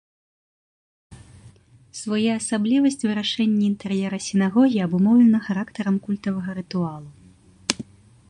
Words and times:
Своеасаблівасць 1.99 2.97
вырашэння 3.07 3.61
інтэр'ера 3.71 4.17
сінагогі 4.29 4.77
абумоўлена 4.85 5.39
характарам 5.49 5.95
культавага 6.07 6.51
рытуалу. 6.61 7.09